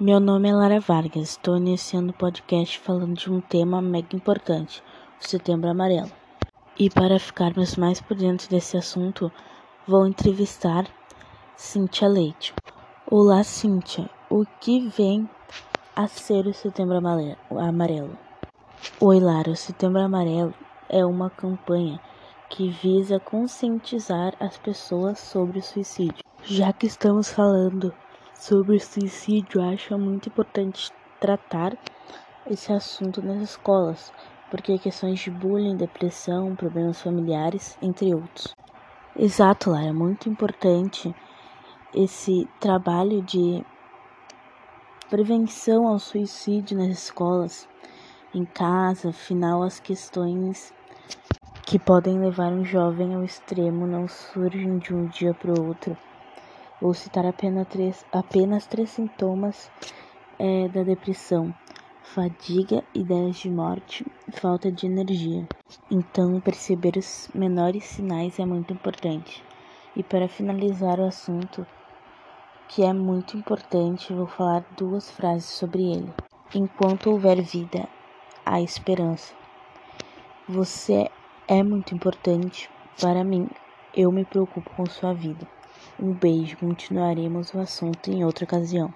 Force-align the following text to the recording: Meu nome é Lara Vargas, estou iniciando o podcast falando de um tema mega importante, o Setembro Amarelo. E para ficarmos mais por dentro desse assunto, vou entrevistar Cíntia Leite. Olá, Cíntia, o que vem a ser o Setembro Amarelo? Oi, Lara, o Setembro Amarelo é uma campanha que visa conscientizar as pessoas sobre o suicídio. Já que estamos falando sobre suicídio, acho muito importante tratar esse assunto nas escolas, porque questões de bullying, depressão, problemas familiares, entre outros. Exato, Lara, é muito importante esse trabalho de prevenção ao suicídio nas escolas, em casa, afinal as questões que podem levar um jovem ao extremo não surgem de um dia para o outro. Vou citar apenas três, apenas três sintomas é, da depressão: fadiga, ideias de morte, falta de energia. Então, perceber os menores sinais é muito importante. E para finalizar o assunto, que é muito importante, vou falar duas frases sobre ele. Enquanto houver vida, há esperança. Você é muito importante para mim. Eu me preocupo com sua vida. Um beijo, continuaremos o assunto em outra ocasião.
Meu 0.00 0.18
nome 0.18 0.48
é 0.48 0.52
Lara 0.52 0.80
Vargas, 0.80 1.30
estou 1.30 1.56
iniciando 1.56 2.10
o 2.10 2.14
podcast 2.14 2.80
falando 2.80 3.14
de 3.14 3.30
um 3.30 3.40
tema 3.40 3.80
mega 3.80 4.16
importante, 4.16 4.82
o 5.22 5.24
Setembro 5.24 5.70
Amarelo. 5.70 6.10
E 6.76 6.90
para 6.90 7.20
ficarmos 7.20 7.76
mais 7.76 8.00
por 8.00 8.16
dentro 8.16 8.50
desse 8.50 8.76
assunto, 8.76 9.30
vou 9.86 10.04
entrevistar 10.04 10.84
Cíntia 11.54 12.08
Leite. 12.08 12.52
Olá, 13.08 13.44
Cíntia, 13.44 14.10
o 14.28 14.44
que 14.60 14.88
vem 14.88 15.30
a 15.94 16.08
ser 16.08 16.48
o 16.48 16.52
Setembro 16.52 16.96
Amarelo? 16.96 18.18
Oi, 18.98 19.20
Lara, 19.20 19.52
o 19.52 19.56
Setembro 19.56 20.00
Amarelo 20.00 20.52
é 20.88 21.06
uma 21.06 21.30
campanha 21.30 22.00
que 22.50 22.68
visa 22.68 23.20
conscientizar 23.20 24.34
as 24.40 24.58
pessoas 24.58 25.20
sobre 25.20 25.60
o 25.60 25.62
suicídio. 25.62 26.24
Já 26.42 26.72
que 26.72 26.86
estamos 26.86 27.30
falando 27.30 27.94
sobre 28.44 28.78
suicídio, 28.78 29.62
acho 29.62 29.98
muito 29.98 30.28
importante 30.28 30.92
tratar 31.18 31.78
esse 32.46 32.70
assunto 32.70 33.22
nas 33.22 33.40
escolas, 33.40 34.12
porque 34.50 34.78
questões 34.78 35.18
de 35.20 35.30
bullying, 35.30 35.78
depressão, 35.78 36.54
problemas 36.54 37.00
familiares, 37.00 37.78
entre 37.80 38.14
outros. 38.14 38.54
Exato, 39.16 39.70
Lara, 39.70 39.86
é 39.86 39.92
muito 39.94 40.28
importante 40.28 41.14
esse 41.94 42.46
trabalho 42.60 43.22
de 43.22 43.64
prevenção 45.08 45.88
ao 45.88 45.98
suicídio 45.98 46.76
nas 46.76 46.88
escolas, 46.88 47.66
em 48.34 48.44
casa, 48.44 49.08
afinal 49.08 49.62
as 49.62 49.80
questões 49.80 50.70
que 51.62 51.78
podem 51.78 52.20
levar 52.20 52.52
um 52.52 52.62
jovem 52.62 53.14
ao 53.14 53.24
extremo 53.24 53.86
não 53.86 54.06
surgem 54.06 54.76
de 54.76 54.94
um 54.94 55.06
dia 55.06 55.32
para 55.32 55.50
o 55.50 55.66
outro. 55.66 55.96
Vou 56.80 56.92
citar 56.92 57.24
apenas 57.24 57.68
três, 57.68 58.04
apenas 58.12 58.66
três 58.66 58.90
sintomas 58.90 59.70
é, 60.38 60.68
da 60.68 60.82
depressão: 60.82 61.54
fadiga, 62.02 62.82
ideias 62.92 63.36
de 63.36 63.50
morte, 63.50 64.04
falta 64.32 64.70
de 64.72 64.86
energia. 64.86 65.46
Então, 65.90 66.40
perceber 66.40 66.96
os 66.96 67.28
menores 67.34 67.84
sinais 67.84 68.38
é 68.38 68.44
muito 68.44 68.72
importante. 68.72 69.44
E 69.96 70.02
para 70.02 70.28
finalizar 70.28 70.98
o 70.98 71.06
assunto, 71.06 71.64
que 72.68 72.82
é 72.82 72.92
muito 72.92 73.36
importante, 73.36 74.12
vou 74.12 74.26
falar 74.26 74.64
duas 74.76 75.10
frases 75.10 75.48
sobre 75.48 75.82
ele. 75.92 76.12
Enquanto 76.52 77.10
houver 77.10 77.40
vida, 77.40 77.88
há 78.44 78.60
esperança. 78.60 79.32
Você 80.48 81.08
é 81.46 81.62
muito 81.62 81.94
importante 81.94 82.68
para 83.00 83.22
mim. 83.22 83.48
Eu 83.94 84.10
me 84.10 84.24
preocupo 84.24 84.68
com 84.76 84.86
sua 84.86 85.14
vida. 85.14 85.46
Um 85.98 86.12
beijo, 86.12 86.56
continuaremos 86.56 87.54
o 87.54 87.60
assunto 87.60 88.10
em 88.10 88.24
outra 88.24 88.44
ocasião. 88.44 88.92